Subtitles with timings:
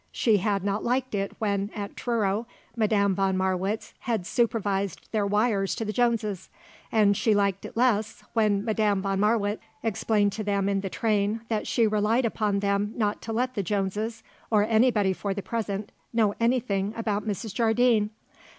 [0.11, 5.75] She had not liked it when, at Truro, Madame von Marwitz had supervised their wires
[5.75, 6.49] to the Jones,
[6.91, 11.41] and she liked it less when Madame von Marwitz explained to them in the train
[11.49, 15.91] that she relied upon them not to let the Jones or anybody for the present
[16.11, 17.53] know anything about Mrs.
[17.53, 18.09] Jardine.